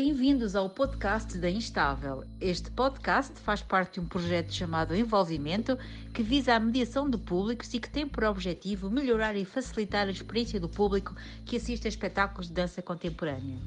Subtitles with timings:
[0.00, 2.22] Bem-vindos ao podcast da Instável.
[2.40, 5.76] Este podcast faz parte de um projeto chamado Envolvimento,
[6.14, 10.12] que visa a mediação de públicos e que tem por objetivo melhorar e facilitar a
[10.12, 13.58] experiência do público que assiste a espetáculos de dança contemporânea.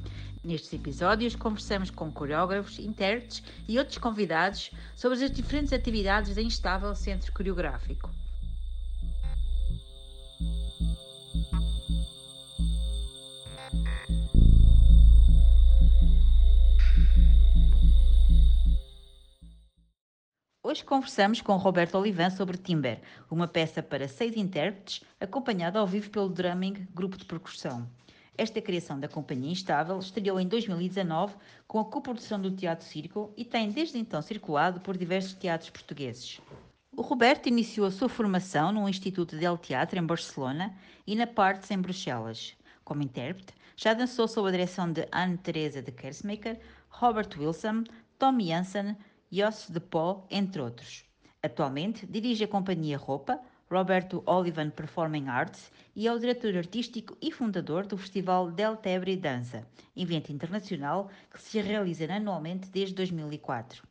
[0.42, 6.96] Nestes episódios, conversamos com coreógrafos, intérpretes e outros convidados sobre as diferentes atividades da Instável
[6.96, 8.10] Centro Coreográfico.
[20.72, 26.10] Hoje conversamos com Roberto Olivan sobre Timber, uma peça para seis intérpretes, acompanhada ao vivo
[26.10, 27.86] pelo Drumming, grupo de percussão.
[28.38, 31.36] Esta criação da Companhia Instável estreou em 2019
[31.68, 36.40] com a coprodução do Teatro Circo e tem desde então circulado por diversos teatros portugueses.
[36.96, 40.74] O Roberto iniciou a sua formação no Instituto del Teatro em Barcelona
[41.06, 42.56] e na Parts em Bruxelas.
[42.86, 47.84] Como intérprete, já dançou sob a direção de Anne Teresa de Kersmaker, Robert Wilson,
[48.18, 48.96] Tom Janssen,
[49.34, 51.06] Jos de Paul, entre outros.
[51.42, 57.32] Atualmente dirige a companhia Roupa, Roberto Olivan Performing Arts e é o diretor artístico e
[57.32, 59.66] fundador do Festival Del Tebre Dança,
[59.96, 63.88] evento internacional que se realiza anualmente desde 2004.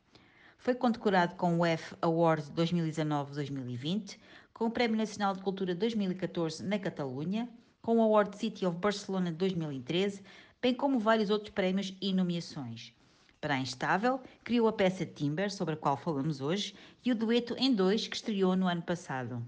[0.59, 4.19] Foi condecorado com o F Award 2019-2020,
[4.53, 7.49] com o Prémio Nacional de Cultura 2014 na Catalunha,
[7.81, 10.21] com o Award City of Barcelona 2013,
[10.61, 12.93] bem como vários outros prémios e nomeações.
[13.41, 17.55] Para a Instável, criou a peça Timber, sobre a qual falamos hoje, e o dueto
[17.57, 19.43] em dois que estreou no ano passado.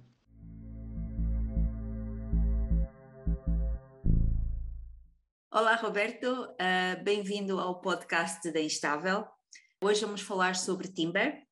[5.52, 9.28] Olá, Roberto, uh, bem-vindo ao podcast da Instável.
[9.80, 11.44] Hoje vamos falar sobre Timber,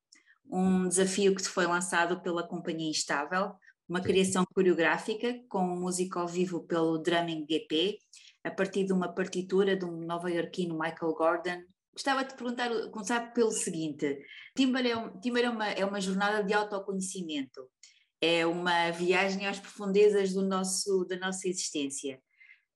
[0.50, 3.54] um desafio que foi lançado pela Companhia Instável,
[3.88, 7.98] uma criação coreográfica com música ao vivo pelo Drumming GP,
[8.42, 13.50] a partir de uma partitura de um nova-iorquino Michael Gordon, Gostava de perguntar, começar pelo
[13.50, 14.18] seguinte:
[14.56, 17.68] Timber, é, um, Timber é, uma, é uma jornada de autoconhecimento,
[18.20, 22.18] é uma viagem às profundezas do nosso, da nossa existência.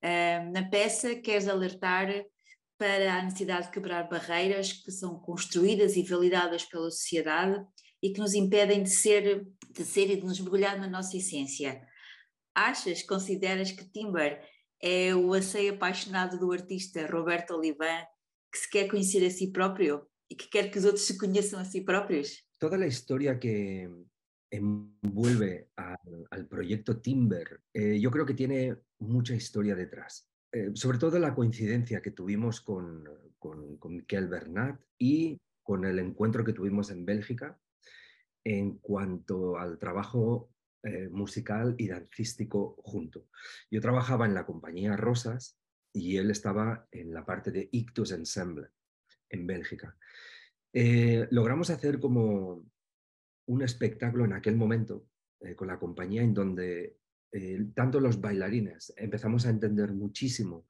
[0.05, 2.09] Uh, na peça, queres alertar
[2.79, 7.65] para a necessidade de quebrar barreiras que são construídas e validadas pela sociedade
[8.03, 11.81] e que nos impedem de ser, de ser e de nos mergulhar na nossa essência.
[12.55, 14.47] Achas, consideras que Timber
[14.83, 18.05] é o aceio apaixonado do artista Roberto Olivan
[18.57, 21.61] que se quer conocer a sí propio y que quiere que los otros se conozcan
[21.61, 22.49] a sí propios.
[22.59, 23.89] Toda la historia que
[24.51, 30.31] envuelve al, proyecto Timber, eh, yo creo que tiene mucha historia detrás.
[30.53, 33.05] Eh, sobre todo la coincidencia que tuvimos con,
[33.39, 37.61] con, con Miquel Bernat y con el encuentro que tuvimos en Bélgica
[38.45, 40.51] en cuanto al trabajo
[40.85, 43.27] eh, musical y dancístico junto.
[43.71, 45.59] Yo trabajaba en la compañía Rosas
[45.97, 48.69] y él estaba en la parte de Ictus Ensemble
[49.31, 49.97] en Bélgica.
[50.71, 52.67] Eh, logramos hacer como
[53.47, 55.09] un espectáculo en aquel momento
[55.41, 56.99] eh, con la compañía en donde
[57.33, 60.67] eh, tanto los bailarines empezamos a entender muchísimo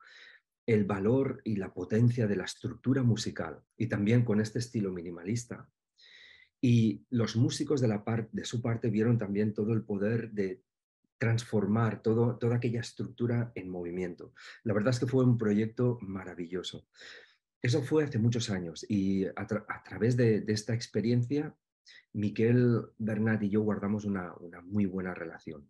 [0.65, 5.69] el valor y la potencia de la estructura musical y también con este estilo minimalista.
[6.61, 10.63] Y los músicos de, su parte vieron también todo el poder de
[11.19, 14.33] transformar todo, toda aquella estructura en movimiento.
[14.65, 16.87] La verdad es que fue un proyecto maravilloso.
[17.63, 19.47] Eso fue hace muchos años y a,
[19.85, 21.55] través de, esta experiencia,
[22.13, 24.35] Miquel Bernat y yo guardamos una,
[24.65, 25.69] muy buena relación.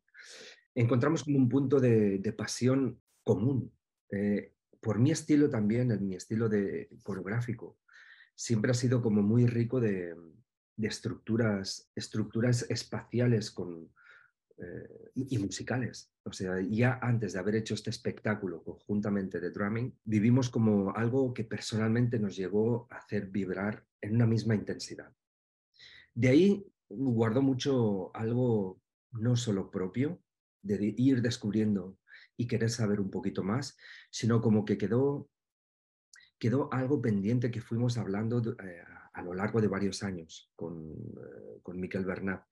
[0.75, 3.73] Encontramos como un punto de, pasión común.
[4.11, 7.78] Eh, por mi estilo también, en mi estilo de coreográfico,
[8.34, 10.15] siempre ha sido como muy rico de,
[10.77, 13.91] de estructuras, estructuras espaciales con,
[14.59, 16.11] eh, y musicales.
[16.25, 21.34] O sea, ya antes de haber hecho este espectáculo conjuntamente de drumming, vivimos como algo
[21.34, 25.12] que personalmente nos llegó a hacer vibrar en una misma intensidad.
[26.15, 28.81] De ahí guardo mucho algo
[29.12, 30.21] no solo propio,
[30.62, 31.98] de ir descubriendo
[32.36, 33.77] y querer saber un poquito más,
[34.10, 35.28] sino como que quedó,
[36.39, 38.83] quedó algo pendiente que fuimos hablando eh,
[39.13, 42.45] a lo largo de varios años con, eh, con Miquel Bernat,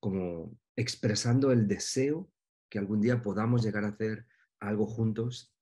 [0.00, 2.30] como expresando el deseo
[2.68, 4.26] que algún día podamos llegar a hacer
[4.60, 5.54] algo juntos,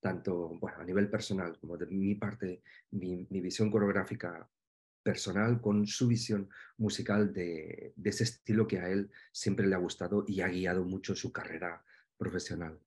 [0.00, 4.48] tanto bueno, a nivel personal como de mi parte, mi, visión coreográfica
[5.02, 9.78] personal con su visión musical de, de, ese estilo que a él siempre le ha
[9.78, 11.82] gustado y ha guiado mucho su carrera
[12.16, 12.78] profesional.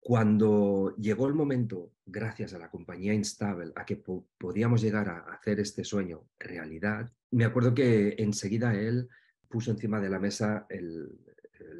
[0.00, 4.02] Cuando llegó el momento, gracias a la compañía Instable, a que
[4.38, 9.10] podíamos llegar a hacer este sueño realidad, me acuerdo que enseguida él
[9.50, 10.66] puso encima de la mesa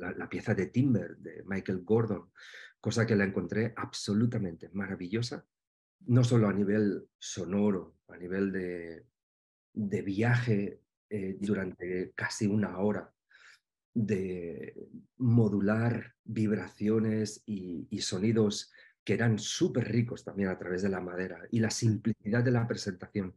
[0.00, 2.30] la, pieza de Timber de Michael Gordon,
[2.80, 5.46] cosa que la encontré absolutamente maravillosa
[6.06, 9.06] no solo a nivel sonoro, a nivel de,
[9.72, 13.12] de viaje eh, durante casi una hora,
[13.92, 14.88] de
[15.18, 18.72] modular vibraciones y, y sonidos
[19.04, 22.66] que eran súper ricos también a través de la madera y la simplicidad de la
[22.66, 23.36] presentación.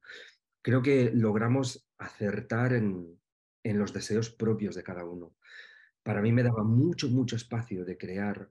[0.62, 3.20] Creo que logramos acertar en,
[3.64, 5.36] en los deseos propios de cada uno.
[6.04, 8.50] Para mí me daba mucho, mucho espacio de crear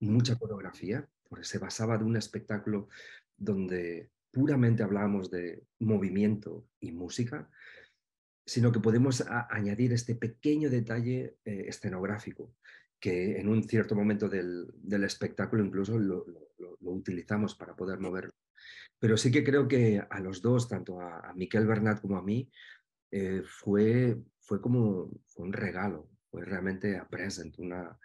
[0.00, 2.88] mucha coreografía, porque se basaba de un espectáculo
[3.36, 7.50] donde puramente hablábamos de movimiento y música,
[8.44, 12.54] sino que podemos añadir este pequeño detalle eh, escenográfico,
[12.98, 14.72] que en un cierto momento del,
[15.04, 16.24] espectáculo incluso lo,
[16.80, 18.32] utilizamos para poder moverlo.
[18.98, 22.50] Pero sí que creo que a los dos, tanto a, Miquel Bernat como a mí,
[23.10, 27.98] eh, fue, fue como un regalo, fue realmente a present, una,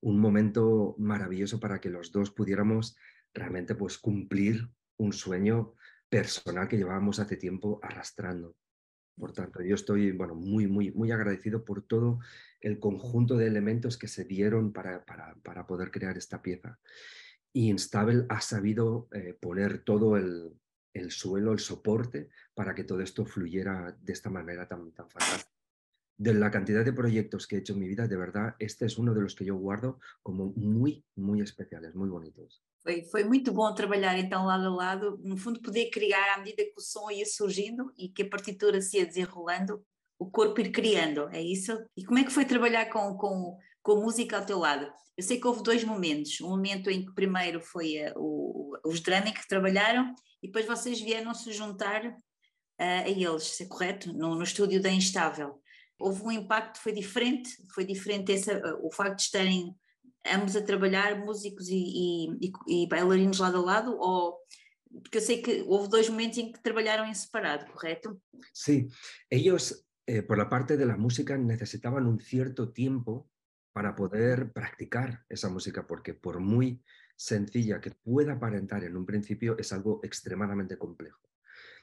[0.00, 2.96] un momento maravilloso para que los dos pudiéramos
[3.34, 5.74] realmente pues, cumplir un sueño
[6.08, 8.56] personal que llevábamos hace tiempo arrastrando.
[9.16, 12.20] Por tanto, yo estoy bueno, muy, muy, muy agradecido por todo
[12.60, 16.78] el conjunto de elementos que se dieron para, para, poder crear esta pieza.
[17.52, 20.54] Y Instabel ha sabido eh, poner todo el,
[20.94, 25.59] el, suelo, el soporte, para que todo esto fluyera de esta manera tan, tan fantástica.
[26.20, 28.98] De la cantidad de proyectos que he hecho en mi vida, de verdad, este es
[28.98, 32.62] uno de los que yo guardo como muy, muy especiales, muy bonitos.
[32.82, 36.62] Foi, foi muito bom trabalhar então lado a lado, no fundo poder criar à medida
[36.62, 39.82] que o som ia surgindo e que a partitura se ia desenrolando,
[40.18, 41.72] o corpo ir criando, é isso?
[41.96, 44.92] E como é que foi trabalhar com, com, com música ao teu lado?
[45.16, 49.00] Eu sei que houve dois momentos, um momento em que primeiro foi a, o, os
[49.00, 52.12] drumming que trabalharam e depois vocês vieram se juntar uh,
[52.78, 54.12] a eles, é correto?
[54.12, 55.58] No, no estúdio da Instável.
[56.00, 59.76] Houve um impacto, foi diferente, foi diferente esse, uh, o facto de estarem
[60.26, 64.38] ambos a trabalhar, músicos e, e, e, bailarinos lado a lado, ou
[65.02, 68.20] porque eu sei que houve dois momentos em que trabalharam em separado, correto?
[68.52, 68.88] Sí,
[69.30, 73.30] ellos eh, por la parte de la música necesitaban un cierto tiempo
[73.72, 76.82] para poder practicar esa música, porque por muy
[77.16, 81.20] sencilla que pueda aparentar en un principio, es algo extremadamente complejo.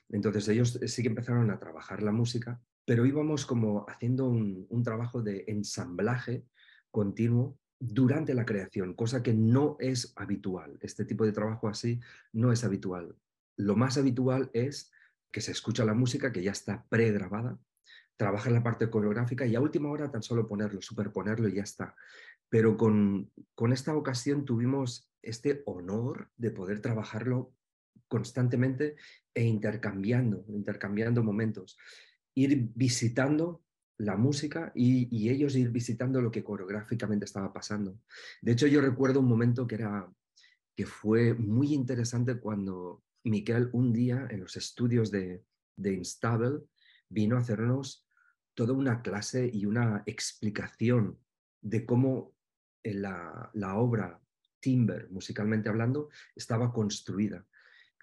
[0.09, 5.21] Entonces ellos sí que empezaron a trabajar la música, pero íbamos como haciendo un, trabajo
[5.21, 6.45] de ensamblaje
[6.89, 10.79] continuo durante la creación, cosa que no es habitual.
[10.79, 11.99] Este tipo de trabajo así
[12.31, 13.13] no es habitual.
[13.57, 14.89] Lo más habitual es
[15.33, 17.59] que se escucha la música que ya está pregrabada,
[18.15, 21.63] trabaja en la parte coreográfica y a última hora tan solo ponerlo, superponerlo y ya
[21.63, 21.93] está.
[22.47, 27.51] Pero con, con esta ocasión tuvimos este honor de poder trabajarlo
[28.07, 28.95] constantemente
[29.33, 31.77] e intercambiando, intercambiando momentos,
[32.37, 33.63] ir visitando
[33.97, 37.99] la música y, ellos ir visitando lo que coreográficamente estaba pasando.
[38.43, 40.07] De hecho, yo recuerdo un momento que, era,
[40.75, 45.43] que fue muy interesante cuando Miquel un día en los estudios de,
[45.75, 46.61] de Instable
[47.09, 48.07] vino a hacernos
[48.53, 51.19] toda una clase y una explicación
[51.61, 52.35] de cómo
[52.83, 54.21] eh, la, la obra
[54.59, 57.47] Timber, musicalmente hablando, estaba construida.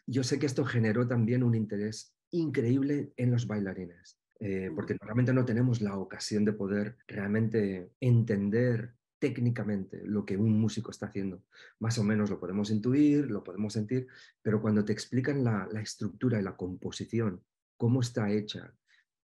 [0.06, 4.23] Yo sé que esto generó también un interés increíble en los bailarines.
[4.40, 10.60] Eh, porque normalmente no tenemos la ocasión de poder realmente entender técnicamente lo que un
[10.60, 11.42] músico está haciendo.
[11.78, 14.06] Más o menos lo podemos intuir, lo podemos sentir,
[14.42, 17.42] pero cuando te explican la, estructura y la composición,
[17.76, 18.74] cómo está hecha,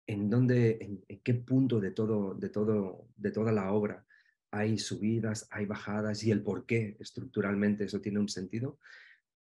[0.07, 4.07] en dónde, en, qué punto de todo, de todo, de toda la obra
[4.51, 8.79] hay subidas, hay bajadas y el por qué estructuralmente eso tiene un sentido,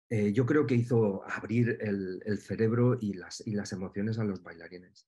[0.09, 4.23] eh, yo creo que hizo abrir el, el cerebro y las, y las emociones a
[4.23, 5.07] los bailarines.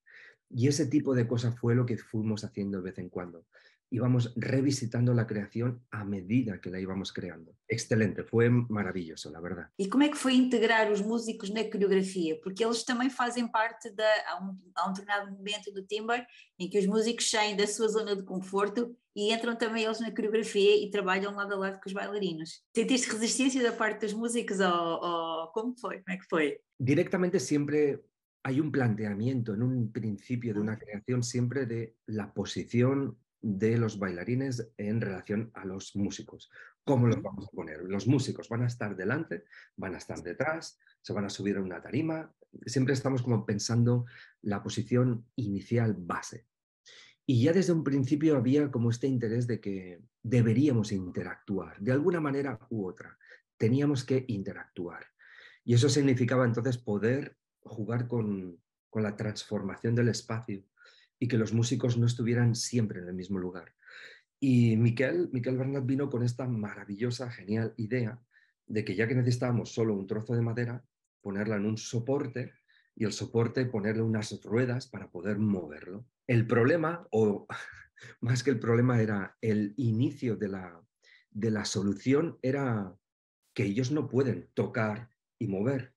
[0.49, 3.45] Y ese tipo de cosas fue lo que fuimos haciendo de vez en cuando.
[3.91, 7.55] Íbamos revisitando la creación a medida que la íbamos creando.
[7.67, 9.69] Excelente, foi maravilhoso, na verdade.
[9.79, 12.39] E como é que foi integrar os músicos na coreografia?
[12.43, 14.05] Porque eles também fazem parte da.
[14.27, 16.23] Há um, há um determinado momento do Timber
[16.59, 20.11] em que os músicos saem da sua zona de conforto e entram também eles na
[20.11, 22.61] coreografia e trabalham lado a lado com os bailarinos.
[22.75, 25.97] Sentiste resistência da parte dos músicos ou, ou como foi?
[26.03, 26.59] Como é que foi?
[26.79, 27.99] Directamente sempre
[28.43, 33.99] hay un planteamiento en un principio de una creación siempre de la posición de los
[33.99, 36.49] bailarines en relación a los músicos.
[36.83, 37.81] ¿Cómo los vamos a poner?
[37.83, 39.43] Los músicos van a estar delante,
[39.75, 42.33] van a estar detrás, se van a subir a una tarima.
[42.65, 44.05] Siempre estamos como pensando
[44.41, 46.47] la posición inicial base.
[47.25, 52.19] Y ya desde un principio había como este interés de que deberíamos interactuar, de alguna
[52.19, 53.17] manera u otra.
[53.57, 55.05] Teníamos que interactuar.
[55.63, 57.37] Y eso significaba entonces poder
[57.69, 58.59] jugar con,
[58.93, 60.63] la transformación del espacio
[61.19, 63.73] y que los músicos no estuvieran siempre en el mismo lugar.
[64.39, 68.19] Y Miquel, Miquel Bernat vino con esta maravillosa, genial idea
[68.65, 70.83] de que ya que necesitábamos solo un trozo de madera,
[71.21, 72.53] ponerla en un soporte
[72.95, 76.05] y el soporte ponerle unas ruedas para poder moverlo.
[76.27, 77.47] El problema, o
[78.21, 80.81] más que el problema, era el inicio de la,
[81.31, 82.93] de la solución, era
[83.53, 85.93] que ellos no pueden tocar y mover.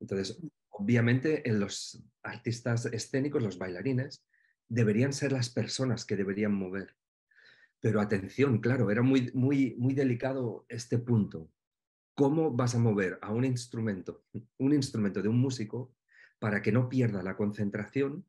[0.00, 0.40] Entonces,
[0.78, 4.24] obviamente, en los artistas escénicos, los bailarines,
[4.68, 6.96] deberían ser las personas que deberían mover.
[7.80, 11.50] Pero atención, claro, era muy, muy, muy delicado este punto.
[12.14, 14.24] ¿Cómo vas a mover a un instrumento,
[14.58, 15.94] un instrumento de un músico,
[16.38, 18.24] para que no pierda la concentración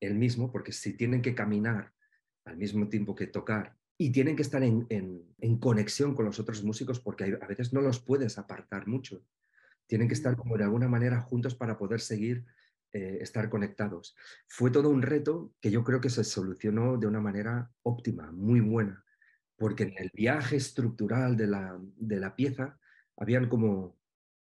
[0.00, 0.50] él mismo?
[0.52, 1.92] Porque si tienen que caminar
[2.44, 7.00] al mismo tiempo que tocar y tienen que estar en, conexión con los otros músicos,
[7.00, 9.22] porque a veces no los puedes apartar mucho.
[9.90, 12.46] Tienen que estar como de alguna manera juntos para poder seguir
[12.92, 14.14] eh, estar conectados.
[14.46, 18.60] Fue todo un reto que yo creo que se solucionó de una manera óptima, muy
[18.60, 19.04] buena,
[19.56, 22.78] porque en el viaje estructural de la, de la pieza
[23.16, 23.98] habían como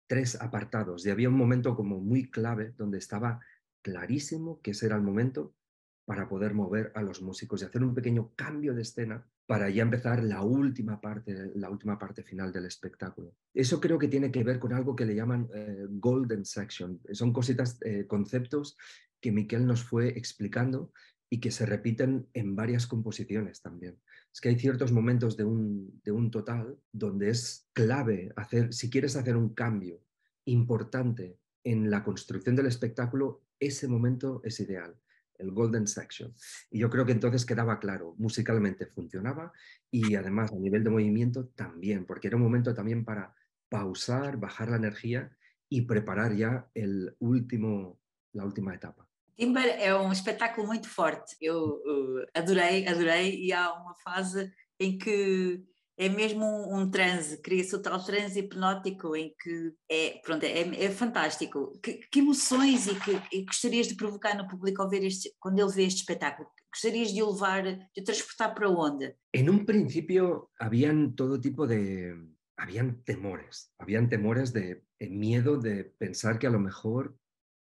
[0.06, 3.40] tres apartados y había un momento como muy clave donde estaba
[3.82, 5.56] clarísimo que ese era el momento
[6.04, 9.82] para poder mover a los músicos y hacer un pequeño cambio de escena para ya
[9.82, 13.37] empezar la última parte, la última parte final del espectáculo.
[13.52, 16.99] Eso creo que tiene que ver con algo que le llaman eh, golden section.
[17.12, 18.78] Son cositas, eh, conceptos
[19.21, 20.90] que Miquel nos fue explicando
[21.28, 24.00] y que se repiten en varias composiciones también.
[24.32, 28.88] Es que hay ciertos momentos de un, de un total donde es clave hacer, si
[28.88, 30.02] quieres hacer un cambio
[30.47, 34.97] importante en la construcción del espectáculo, ese momento es ideal
[35.39, 36.35] el Golden Section.
[36.71, 39.53] Y yo creo que entonces quedaba claro, musicalmente funcionaba
[39.91, 43.35] y además a nivel de movimiento también, porque era un momento también para
[43.69, 45.37] pausar, bajar la energía
[45.69, 47.99] y preparar ya el último,
[48.33, 49.07] la última etapa.
[49.35, 51.37] Timber é um espetáculo muito forte.
[51.41, 53.73] Eu uh, adorei, adorei, e há
[54.05, 55.65] fase em que
[56.02, 60.61] é mesmo um, um transe, cria-se o tal transe hipnótico em que é, pronto, é,
[60.85, 61.78] é fantástico.
[61.80, 65.61] Que, que, emoções e que e gostarias de provocar no público ao ver este, quando
[65.61, 66.49] ele vê este espetáculo?
[66.75, 69.14] Gostarias de o levar, de o transportar para onde?
[69.32, 72.14] En un principio habían todo tipo de,
[72.56, 77.16] habían temores, habían temores de, de miedo de pensar que a lo mejor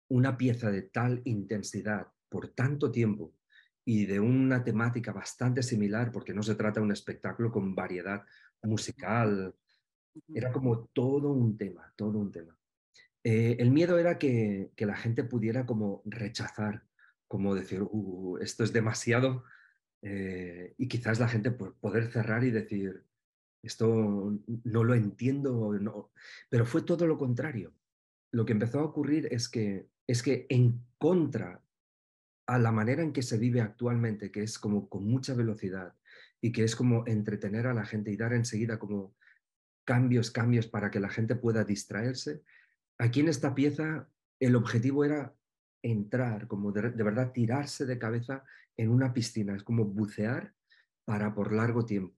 [0.09, 3.33] una pieza de tal intensidad por tanto tiempo
[3.93, 8.25] y de una temática bastante similar, porque no se trata de un espectáculo con variedad
[8.63, 9.53] musical,
[10.33, 12.57] era como todo un tema, todo un tema.
[13.25, 16.85] Eh, el miedo era que, la gente pudiera como rechazar,
[17.27, 19.43] como decir, uh, esto es demasiado,
[20.03, 23.05] eh, y quizás la gente poder cerrar y decir,
[23.61, 26.13] esto no lo entiendo, no.
[26.49, 27.75] pero fue todo lo contrario.
[28.31, 31.61] Lo que empezó a ocurrir es que, es que en contra
[32.51, 35.95] a la manera en que se vive actualmente, que es como con mucha velocidad
[36.41, 39.15] y que es como entretener a la gente y dar enseguida como
[39.85, 42.43] cambios, cambios para que la gente pueda distraerse,
[42.99, 44.09] aquí en esta pieza
[44.41, 45.33] el objetivo era
[45.81, 48.43] entrar, como de, verdad tirarse de cabeza
[48.77, 50.53] en una piscina, es como bucear
[51.05, 52.17] para por largo tiempo.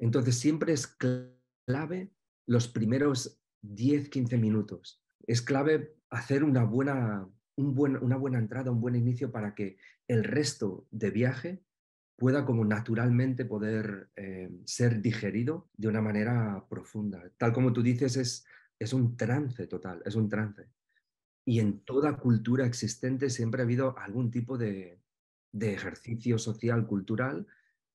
[0.00, 2.10] Entonces siempre es clave
[2.44, 5.00] los primeros 10, 15 minutos.
[5.28, 7.28] Es clave hacer una buena
[7.60, 9.76] una buena entrada, un buen inicio para que
[10.08, 11.62] el resto de viaje
[12.16, 17.22] pueda como naturalmente poder eh, ser digerido de una manera profunda.
[17.38, 18.44] Tal como tú dices, es,
[18.78, 20.68] es un trance total, es un trance.
[21.46, 25.00] Y en toda cultura existente siempre ha habido algún tipo de,
[25.50, 27.46] de ejercicio social, cultural,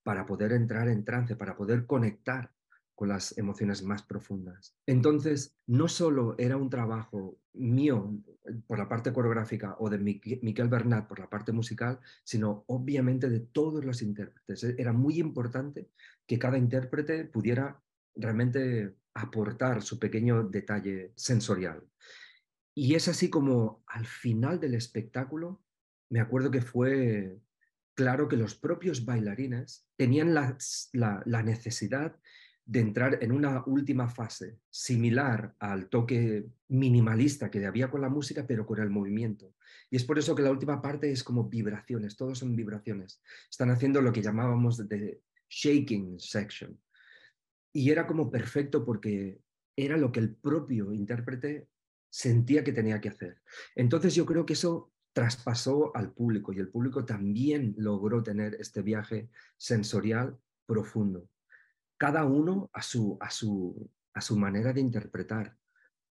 [0.01, 2.54] para poder entrar en trance, para poder conectar
[2.95, 4.75] con las emociones más profundas.
[4.87, 10.69] Entonces, no solo era un trabajo mío eh, por la parte coreográfica o de Miquel
[10.69, 14.63] Bernat por la parte musical, sino obviamente de todos los intérpretes.
[14.63, 15.89] E-, era muy importante
[16.25, 17.81] que cada intérprete pudiera
[18.15, 21.83] realmente aportar su pequeño detalle sensorial.
[22.73, 25.61] Y es así como al final del espectáculo,
[26.09, 27.39] me acuerdo que fue
[27.93, 30.57] claro que los propios bailarines tenían la,
[30.93, 32.19] la necesidad
[32.65, 38.45] de entrar en una última fase similar al toque minimalista que había con la música,
[38.47, 39.53] pero con el movimiento.
[39.91, 43.21] Y es por eso que la última parte es como vibraciones, todos son vibraciones.
[43.49, 46.79] Están haciendo lo que llamábamos de shaking section.
[47.71, 49.39] Y era como perfecto porque
[49.75, 51.67] era lo que el propio intérprete
[52.09, 53.41] sentía que tenía que hacer.
[53.75, 58.81] Entonces yo creo que eso traspasó al público y el público también logró tener este
[58.81, 61.29] viaje sensorial profundo
[61.97, 65.57] cada uno a su, a su, a su manera de interpretar.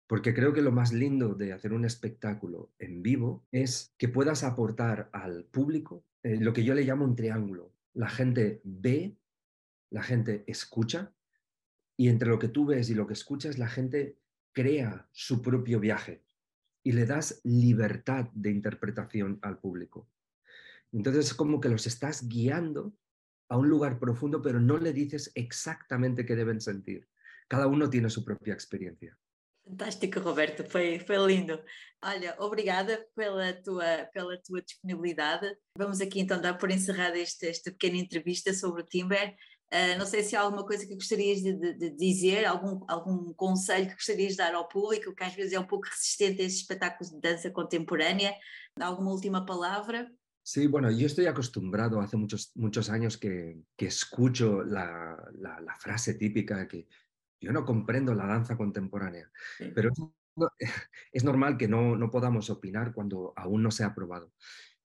[0.07, 4.43] Porque creo que lo más lindo de hacer un espectáculo en vivo es que puedas
[4.43, 7.73] aportar al público eh, lo que yo le llamo un triángulo.
[7.93, 9.15] La gente ve,
[9.91, 11.13] la gente escucha
[11.95, 14.17] y entre lo que tú ves y lo que escuchas, la gente
[14.51, 16.23] crea su propio viaje.
[16.81, 20.07] y le das libertad de interpretación al público.
[20.93, 22.93] Entonces es como que los estás guiando
[23.49, 27.07] a un lugar profundo, pero no le dices exactamente qué deben sentir.
[27.47, 29.17] Cada uno tiene su propia experiencia.
[29.65, 31.63] Fantástico, Roberto, foi, foi lindo.
[32.01, 35.55] Olha, obrigada pela tua, pela tua disponibilidade.
[35.77, 39.35] Vamos aqui então dar por encerrada este, esta pequena entrevista sobre o Timber.
[39.71, 43.31] Uh, não sei se há alguma coisa que gostarias de, de, de, dizer, algum, algum
[43.33, 46.45] conselho que gostarias de dar ao público, que às vezes é um pouco resistente a
[46.45, 48.33] esses espetáculos de dança contemporânea.
[48.79, 50.09] ¿Alguna última palabra?
[50.51, 55.75] Sí, bueno, yo estoy acostumbrado hace muchos, muchos años que, que escucho la, la, la,
[55.75, 56.87] frase típica que
[57.39, 59.29] yo no comprendo la danza contemporánea,
[59.59, 59.71] sí.
[59.75, 59.91] pero
[61.11, 64.33] es normal que no, no podamos opinar cuando aún no se ha probado.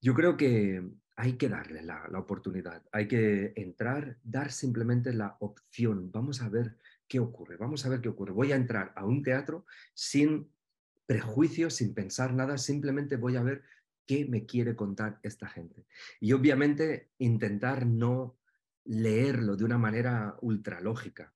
[0.02, 5.38] Yo creo que hay que darle la, la, oportunidad, hay que entrar, dar simplemente la
[5.40, 6.76] opción, vamos a ver
[7.08, 8.32] qué ocurre, vamos a ver qué ocurre.
[8.32, 10.46] Voy a entrar a un teatro sin
[11.06, 13.62] prejuicios, sin pensar nada, simplemente voy a ver
[14.06, 15.86] qué me quiere contar esta gente.
[16.20, 18.36] Y obviamente intentar no
[18.84, 21.32] leerlo de una manera ultralógica,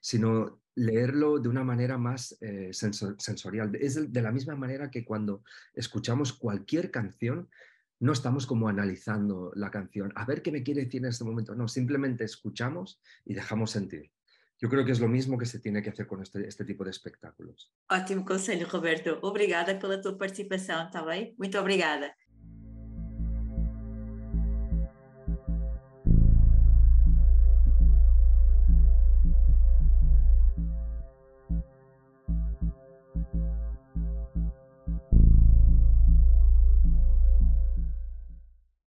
[0.00, 3.74] sino leerlo de una manera más eh, sensor, sensorial.
[3.76, 5.42] Es de la misma manera que cuando
[5.74, 7.48] escuchamos cualquier canción,
[8.00, 11.54] no estamos como analizando la canción, a ver qué me quiere decir en este momento.
[11.54, 14.12] No, simplemente escuchamos y dejamos sentir.
[14.60, 16.84] Yo creo que es lo mismo que se tiene que hacer con este, este tipo
[16.84, 17.72] de espectáculos.
[17.88, 19.18] Ótimo conselho, Roberto.
[19.22, 21.34] Obrigada pela tua participação, está bem?
[21.38, 22.12] Muito obrigada.